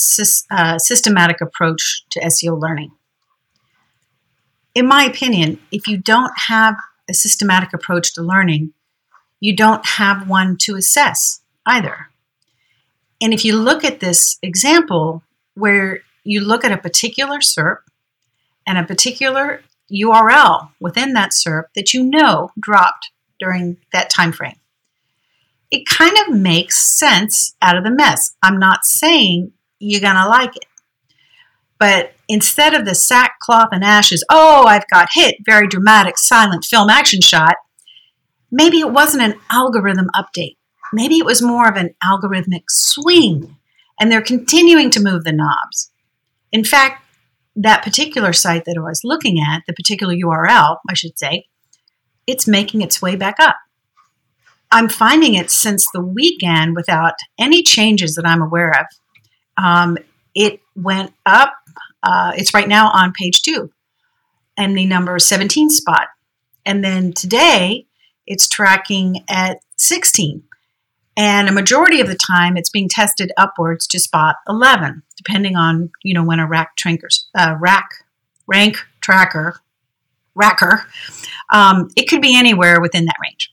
uh, 0.51 0.79
systematic 0.79 1.41
approach 1.41 2.05
to 2.11 2.21
SEO 2.21 2.59
learning? 2.59 2.93
In 4.77 4.87
my 4.87 5.05
opinion, 5.05 5.59
if 5.73 5.87
you 5.87 5.97
don't 5.97 6.35
have 6.49 6.77
a 7.09 7.15
systematic 7.15 7.73
approach 7.73 8.13
to 8.13 8.23
learning, 8.23 8.75
you 9.41 9.57
don't 9.57 9.87
have 9.87 10.29
one 10.29 10.59
to 10.59 10.77
assess 10.77 11.41
either. 11.65 12.11
And 13.23 13.33
if 13.33 13.43
you 13.43 13.57
look 13.57 13.85
at 13.85 14.01
this 14.01 14.39
example 14.43 15.23
where 15.55 16.01
you 16.25 16.41
look 16.43 16.63
at 16.63 16.73
a 16.73 16.77
particular 16.77 17.39
SERP 17.39 17.79
and 18.67 18.77
a 18.77 18.85
particular 18.85 19.63
URL 19.91 20.69
within 20.79 21.15
that 21.15 21.31
SERP 21.31 21.69
that 21.75 21.95
you 21.95 22.03
know 22.03 22.51
dropped 22.61 23.13
during 23.41 23.79
that 23.95 24.11
time 24.11 24.31
frame. 24.31 24.61
It 25.71 25.89
kind 25.89 26.19
of 26.19 26.35
makes 26.35 26.99
sense 26.99 27.57
out 27.63 27.79
of 27.79 27.85
the 27.85 27.91
mess. 27.91 28.37
I'm 28.43 28.59
not 28.59 28.85
saying 28.85 29.53
you're 29.79 30.03
going 30.03 30.17
to 30.17 30.29
like 30.29 30.55
it. 30.55 30.67
But 31.79 32.13
instead 32.29 32.75
of 32.75 32.85
the 32.85 32.95
sackcloth 32.95 33.69
and 33.73 33.85
ashes, 33.85 34.25
oh, 34.31 34.67
I've 34.67 34.89
got 34.89 35.09
hit, 35.13 35.37
very 35.45 35.67
dramatic, 35.67 36.19
silent 36.19 36.65
film 36.65 36.91
action 36.91 37.21
shot, 37.21 37.55
maybe 38.51 38.81
it 38.81 38.93
wasn't 38.93 39.23
an 39.23 39.41
algorithm 39.51 40.09
update. 40.15 40.57
Maybe 40.93 41.19
it 41.19 41.27
was 41.27 41.43
more 41.43 41.69
of 41.69 41.77
an 41.77 41.95
algorithmic 42.05 42.65
swing, 42.69 43.57
and 44.01 44.11
they're 44.11 44.23
continuing 44.23 44.91
to 44.91 45.03
move 45.03 45.25
the 45.25 45.33
knobs. 45.33 45.91
In 46.53 46.65
fact, 46.65 47.03
that 47.57 47.83
particular 47.83 48.33
site 48.33 48.65
that 48.67 48.77
I 48.77 48.81
was 48.81 49.01
looking 49.03 49.39
at, 49.41 49.63
the 49.67 49.73
particular 49.73 50.15
URL, 50.15 50.77
I 50.89 50.95
should 50.95 51.19
say, 51.19 51.47
it's 52.27 52.47
making 52.47 52.83
its 52.83 53.01
way 53.01 53.17
back 53.17 53.37
up. 53.41 53.57
I'm 54.71 54.89
finding 54.89 55.35
it 55.35 55.51
since 55.51 55.87
the 55.93 56.01
weekend 56.01 56.77
without 56.77 57.15
any 57.39 57.63
changes 57.63 58.15
that 58.17 58.27
I'm 58.27 58.43
aware 58.43 58.71
of. 58.71 58.87
Um, 59.63 59.99
it 60.35 60.61
went 60.75 61.13
up. 61.25 61.55
Uh, 62.07 62.33
it's 62.37 62.55
right 62.55 62.69
now 62.69 62.91
on 62.93 63.13
page 63.13 63.43
two. 63.43 63.71
and 64.57 64.77
the 64.77 64.87
number 64.87 65.19
17 65.19 65.71
spot. 65.71 66.09
And 66.65 66.85
then 66.85 67.13
today 67.13 67.87
it's 68.27 68.49
tracking 68.49 69.25
at 69.29 69.59
16. 69.79 70.43
And 71.19 71.49
a 71.49 71.53
majority 71.53 72.01
of 72.01 72.09
the 72.09 72.19
time 72.31 72.57
it's 72.57 72.71
being 72.71 72.89
tested 72.89 73.33
upwards 73.37 73.87
to 73.89 73.99
spot 73.99 74.37
11, 74.49 75.03
depending 75.17 75.57
on, 75.57 75.91
you 76.05 76.15
know, 76.15 76.25
when 76.25 76.41
a 76.41 76.47
rack 76.49 76.77
trankers, 76.77 77.29
uh, 77.37 77.57
rack 77.61 77.89
rank 78.47 78.79
tracker, 79.01 79.61
racker, 80.39 80.85
um, 81.53 81.89
it 81.97 82.09
could 82.09 82.23
be 82.23 82.39
anywhere 82.39 82.81
within 82.81 83.07
that 83.07 83.17
range. 83.23 83.53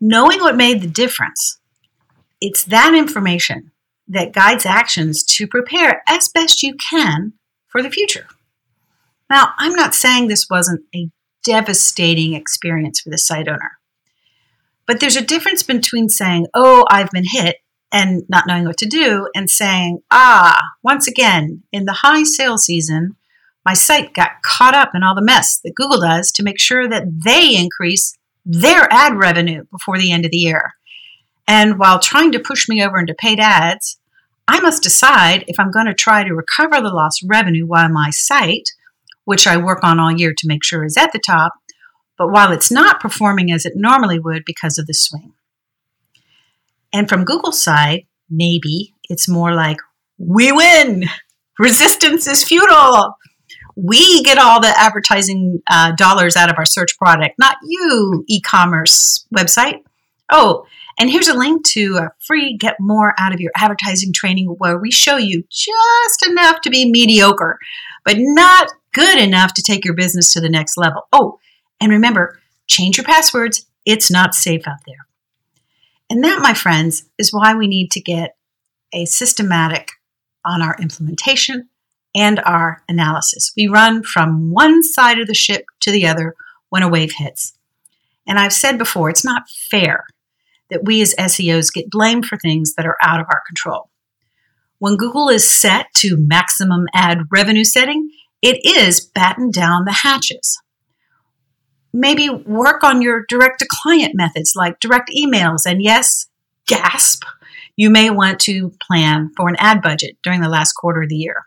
Knowing 0.00 0.40
what 0.40 0.56
made 0.56 0.80
the 0.80 0.88
difference, 0.88 1.58
it's 2.40 2.64
that 2.64 2.94
information 2.94 3.72
that 4.08 4.32
guides 4.32 4.64
actions 4.64 5.22
to 5.22 5.46
prepare 5.46 6.02
as 6.08 6.28
best 6.28 6.62
you 6.62 6.74
can 6.74 7.34
for 7.66 7.82
the 7.82 7.90
future. 7.90 8.26
Now, 9.30 9.52
I'm 9.58 9.74
not 9.74 9.94
saying 9.94 10.28
this 10.28 10.46
wasn't 10.50 10.84
a 10.94 11.10
devastating 11.44 12.34
experience 12.34 13.00
for 13.00 13.10
the 13.10 13.18
site 13.18 13.48
owner, 13.48 13.78
but 14.86 15.00
there's 15.00 15.16
a 15.16 15.22
difference 15.22 15.62
between 15.62 16.08
saying, 16.08 16.46
Oh, 16.54 16.84
I've 16.90 17.10
been 17.10 17.26
hit, 17.26 17.56
and 17.92 18.22
not 18.28 18.46
knowing 18.46 18.64
what 18.64 18.78
to 18.78 18.86
do, 18.86 19.28
and 19.34 19.50
saying, 19.50 20.00
Ah, 20.10 20.58
once 20.82 21.06
again, 21.06 21.62
in 21.72 21.84
the 21.84 21.92
high 21.92 22.22
sales 22.22 22.64
season, 22.64 23.16
my 23.64 23.74
site 23.74 24.14
got 24.14 24.42
caught 24.42 24.74
up 24.74 24.92
in 24.94 25.02
all 25.02 25.14
the 25.14 25.22
mess 25.22 25.60
that 25.62 25.74
Google 25.74 26.00
does 26.00 26.32
to 26.32 26.42
make 26.42 26.58
sure 26.58 26.88
that 26.88 27.04
they 27.24 27.54
increase 27.54 28.14
their 28.46 28.90
ad 28.90 29.14
revenue 29.14 29.64
before 29.70 29.98
the 29.98 30.10
end 30.10 30.24
of 30.24 30.30
the 30.30 30.38
year. 30.38 30.74
And 31.48 31.78
while 31.78 31.98
trying 31.98 32.30
to 32.32 32.38
push 32.38 32.68
me 32.68 32.84
over 32.84 32.98
into 32.98 33.14
paid 33.14 33.40
ads, 33.40 33.98
I 34.46 34.60
must 34.60 34.82
decide 34.82 35.44
if 35.48 35.58
I'm 35.58 35.72
going 35.72 35.86
to 35.86 35.94
try 35.94 36.22
to 36.22 36.34
recover 36.34 36.80
the 36.80 36.94
lost 36.94 37.24
revenue 37.26 37.66
while 37.66 37.88
my 37.88 38.10
site, 38.10 38.68
which 39.24 39.46
I 39.46 39.56
work 39.56 39.82
on 39.82 39.98
all 39.98 40.12
year 40.12 40.32
to 40.36 40.46
make 40.46 40.62
sure 40.62 40.84
is 40.84 40.96
at 40.96 41.12
the 41.12 41.18
top, 41.18 41.54
but 42.16 42.30
while 42.30 42.52
it's 42.52 42.70
not 42.70 43.00
performing 43.00 43.50
as 43.50 43.66
it 43.66 43.72
normally 43.74 44.18
would 44.18 44.44
because 44.44 44.78
of 44.78 44.86
the 44.86 44.94
swing. 44.94 45.32
And 46.92 47.08
from 47.08 47.24
Google's 47.24 47.60
side, 47.60 48.06
maybe 48.30 48.94
it's 49.08 49.28
more 49.28 49.52
like, 49.54 49.78
we 50.18 50.52
win! 50.52 51.06
Resistance 51.58 52.26
is 52.26 52.44
futile! 52.44 53.16
we 53.80 54.22
get 54.24 54.38
all 54.38 54.60
the 54.60 54.76
advertising 54.76 55.62
uh, 55.70 55.92
dollars 55.92 56.36
out 56.36 56.50
of 56.50 56.56
our 56.58 56.66
search 56.66 56.98
product, 56.98 57.38
not 57.38 57.56
you, 57.64 58.24
e 58.26 58.40
commerce 58.40 59.24
website. 59.34 59.82
Oh, 60.30 60.66
and 60.98 61.08
here's 61.08 61.28
a 61.28 61.36
link 61.36 61.64
to 61.68 61.96
a 61.96 62.10
free 62.18 62.56
Get 62.56 62.80
More 62.80 63.14
Out 63.18 63.32
of 63.32 63.40
Your 63.40 63.52
Advertising 63.56 64.12
training 64.12 64.48
where 64.58 64.78
we 64.78 64.90
show 64.90 65.16
you 65.16 65.44
just 65.48 66.26
enough 66.26 66.60
to 66.62 66.70
be 66.70 66.90
mediocre, 66.90 67.58
but 68.04 68.16
not 68.18 68.72
good 68.92 69.18
enough 69.18 69.54
to 69.54 69.62
take 69.62 69.84
your 69.84 69.94
business 69.94 70.32
to 70.32 70.40
the 70.40 70.48
next 70.48 70.76
level. 70.76 71.06
Oh, 71.12 71.38
and 71.80 71.92
remember, 71.92 72.40
change 72.66 72.96
your 72.96 73.04
passwords. 73.04 73.66
It's 73.86 74.10
not 74.10 74.34
safe 74.34 74.66
out 74.66 74.78
there. 74.86 75.06
And 76.10 76.24
that, 76.24 76.42
my 76.42 76.52
friends, 76.52 77.04
is 77.16 77.32
why 77.32 77.54
we 77.54 77.68
need 77.68 77.92
to 77.92 78.00
get 78.00 78.36
a 78.92 79.04
systematic 79.04 79.92
on 80.44 80.62
our 80.62 80.76
implementation 80.80 81.68
and 82.14 82.40
our 82.40 82.82
analysis. 82.88 83.52
We 83.56 83.68
run 83.68 84.02
from 84.02 84.50
one 84.50 84.82
side 84.82 85.20
of 85.20 85.28
the 85.28 85.34
ship 85.34 85.66
to 85.80 85.92
the 85.92 86.06
other 86.06 86.34
when 86.70 86.82
a 86.82 86.88
wave 86.88 87.12
hits. 87.18 87.54
And 88.26 88.38
I've 88.38 88.52
said 88.52 88.78
before, 88.78 89.10
it's 89.10 89.24
not 89.24 89.48
fair 89.48 90.06
that 90.70 90.84
we 90.84 91.00
as 91.02 91.14
SEOs 91.14 91.72
get 91.72 91.90
blamed 91.90 92.26
for 92.26 92.36
things 92.36 92.74
that 92.74 92.86
are 92.86 92.96
out 93.02 93.20
of 93.20 93.26
our 93.26 93.42
control. 93.46 93.90
When 94.78 94.96
Google 94.96 95.28
is 95.28 95.50
set 95.50 95.86
to 95.98 96.16
maximum 96.16 96.86
ad 96.94 97.22
revenue 97.30 97.64
setting, 97.64 98.10
it 98.42 98.64
is 98.64 99.00
batten 99.00 99.50
down 99.50 99.84
the 99.84 99.92
hatches. 99.92 100.60
Maybe 101.92 102.28
work 102.28 102.84
on 102.84 103.02
your 103.02 103.24
direct 103.28 103.60
to 103.60 103.66
client 103.68 104.12
methods 104.14 104.52
like 104.54 104.78
direct 104.78 105.10
emails. 105.10 105.66
And 105.66 105.82
yes, 105.82 106.26
gasp, 106.66 107.24
you 107.76 107.90
may 107.90 108.10
want 108.10 108.40
to 108.40 108.72
plan 108.80 109.30
for 109.36 109.48
an 109.48 109.56
ad 109.58 109.82
budget 109.82 110.16
during 110.22 110.42
the 110.42 110.48
last 110.48 110.74
quarter 110.74 111.02
of 111.02 111.08
the 111.08 111.16
year. 111.16 111.46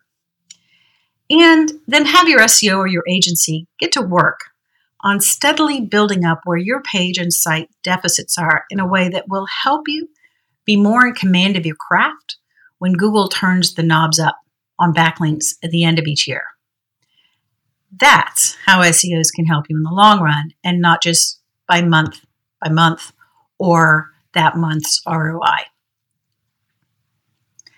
And 1.30 1.72
then 1.88 2.06
have 2.06 2.28
your 2.28 2.41
SEO 2.41 2.80
or 2.80 2.88
your 2.88 3.04
agency 3.08 3.67
get 3.80 3.93
to 3.93 4.02
work 4.02 4.51
on 5.04 5.20
steadily 5.20 5.82
building 5.82 6.26
up 6.26 6.42
where 6.44 6.58
your 6.58 6.82
page 6.82 7.18
and 7.18 7.34
site 7.34 7.70
deficits 7.84 8.38
are 8.38 8.66
in 8.70 8.80
a 8.80 8.88
way 8.88 9.10
that 9.10 9.28
will 9.28 9.48
help 9.64 9.84
you 9.88 10.08
be 10.66 10.76
more 10.76 11.08
in 11.08 11.14
command 11.14 11.58
of 11.58 11.66
your 11.66 11.76
craft 11.76 12.38
when 12.78 12.94
Google 12.94 13.28
turns 13.28 13.74
the 13.74 13.84
knobs 13.84 14.20
up 14.20 14.38
on 14.80 14.94
backlinks 14.94 15.56
at 15.64 15.72
the 15.72 15.84
end 15.84 16.00
of 16.00 16.06
each 16.06 16.28
year. 16.28 16.44
That's 18.00 18.56
how 18.66 18.82
SEOs 18.82 19.34
can 19.34 19.46
help 19.46 19.66
you 19.70 19.78
in 19.78 19.84
the 19.84 19.92
long 19.92 20.22
run 20.22 20.52
and 20.64 20.82
not 20.82 21.02
just 21.04 21.40
by 21.68 21.82
month 21.82 22.20
by 22.62 22.70
month 22.70 23.12
or 23.58 24.12
that 24.34 24.56
month's 24.56 25.02
ROI. 25.08 25.66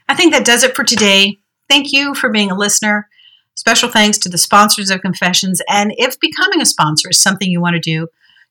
I 0.08 0.16
think 0.16 0.34
that 0.34 0.46
does 0.46 0.64
it 0.64 0.76
for 0.76 0.84
today. 0.84 1.38
Thank 1.70 1.92
you 1.92 2.14
for 2.14 2.30
being 2.30 2.52
a 2.52 2.58
listener. 2.58 3.08
Special 3.56 3.90
thanks 3.90 4.18
to 4.20 4.30
the 4.30 4.38
sponsors 4.38 4.90
of 4.90 5.02
Confessions. 5.02 5.62
And 5.70 5.94
if 5.98 6.20
becoming 6.20 6.62
a 6.62 6.66
sponsor 6.66 7.10
is 7.10 7.20
something 7.20 7.50
you 7.50 7.62
want 7.62 7.76
to 7.76 7.80
do, 7.80 8.08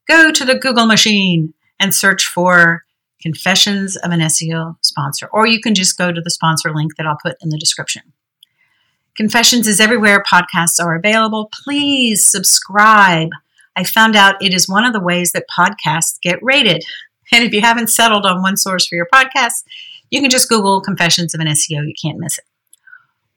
go 0.09 0.31
to 0.31 0.45
the 0.45 0.55
Google 0.55 0.87
machine 0.87 1.55
and 1.79 1.95
search 1.95 2.25
for 2.25 2.85
Confessions 3.21 3.97
of 3.97 4.11
an 4.11 4.21
SEO 4.21 4.77
sponsor. 4.81 5.29
Or 5.33 5.47
you 5.47 5.61
can 5.61 5.75
just 5.75 5.97
go 5.97 6.11
to 6.11 6.21
the 6.21 6.31
sponsor 6.31 6.75
link 6.75 6.97
that 6.97 7.07
I'll 7.07 7.19
put 7.23 7.37
in 7.41 7.51
the 7.51 7.59
description. 7.59 8.03
Confessions 9.17 9.69
is 9.69 9.81
everywhere 9.81 10.23
podcasts 10.23 10.83
are 10.83 10.97
available. 10.97 11.51
Please 11.65 12.25
subscribe. 12.25 13.29
I 13.77 13.85
found 13.85 14.17
out 14.17 14.43
it 14.43 14.55
is 14.55 14.69
one 14.69 14.85
of 14.85 14.93
the 14.93 15.01
ways 15.01 15.33
that 15.33 15.45
podcasts 15.57 16.21
get 16.21 16.43
rated. 16.43 16.85
And 17.33 17.45
if 17.45 17.53
you 17.53 17.61
haven't 17.61 17.91
settled 17.91 18.27
on 18.27 18.43
one 18.43 18.57
source 18.57 18.87
for 18.87 18.97
your 18.97 19.09
podcast, 19.13 19.65
you 20.11 20.21
can 20.21 20.31
just 20.31 20.49
Google 20.49 20.81
Confessions 20.81 21.35
of 21.35 21.41
an 21.41 21.47
SEO. 21.47 21.87
You 21.87 21.95
can't 22.01 22.19
miss 22.19 22.39
it. 22.39 22.45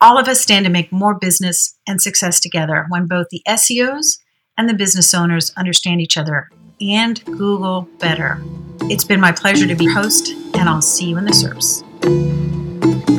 All 0.01 0.17
of 0.17 0.27
us 0.27 0.41
stand 0.41 0.65
to 0.65 0.71
make 0.71 0.91
more 0.91 1.17
business 1.17 1.77
and 1.88 2.01
success 2.01 2.39
together 2.41 2.86
when 2.89 3.08
both 3.08 3.27
the 3.29 3.41
SEOs 3.47 4.19
and 4.58 4.67
the 4.67 4.73
business 4.73 5.13
owners 5.13 5.53
understand 5.55 6.01
each 6.01 6.17
other 6.17 6.49
and 6.81 7.23
Google 7.25 7.88
better. 7.99 8.41
It's 8.84 9.05
been 9.05 9.21
my 9.21 9.31
pleasure 9.31 9.67
to 9.67 9.75
be 9.75 9.86
host, 9.88 10.31
and 10.53 10.67
I'll 10.67 10.81
see 10.81 11.05
you 11.05 11.17
in 11.17 11.23
the 11.23 11.31
SERPs. 11.31 13.14